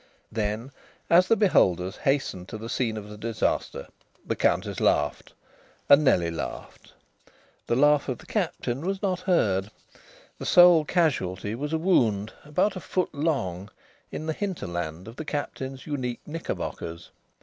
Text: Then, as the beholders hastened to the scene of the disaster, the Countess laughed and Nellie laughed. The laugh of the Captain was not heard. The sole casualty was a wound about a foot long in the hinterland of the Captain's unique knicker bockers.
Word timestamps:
Then, 0.31 0.71
as 1.11 1.27
the 1.27 1.35
beholders 1.35 1.97
hastened 1.97 2.49
to 2.49 2.57
the 2.57 2.69
scene 2.69 2.97
of 2.97 3.07
the 3.07 3.19
disaster, 3.19 3.87
the 4.25 4.35
Countess 4.35 4.79
laughed 4.79 5.33
and 5.87 6.03
Nellie 6.03 6.31
laughed. 6.31 6.93
The 7.67 7.75
laugh 7.75 8.09
of 8.09 8.17
the 8.17 8.25
Captain 8.25 8.81
was 8.81 9.03
not 9.03 9.19
heard. 9.19 9.69
The 10.39 10.45
sole 10.47 10.85
casualty 10.85 11.53
was 11.53 11.71
a 11.71 11.77
wound 11.77 12.33
about 12.43 12.75
a 12.75 12.79
foot 12.81 13.13
long 13.13 13.69
in 14.11 14.25
the 14.25 14.33
hinterland 14.33 15.07
of 15.07 15.17
the 15.17 15.23
Captain's 15.25 15.85
unique 15.85 16.21
knicker 16.25 16.55
bockers. 16.55 17.11